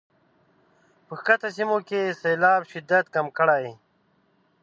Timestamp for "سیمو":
1.55-1.77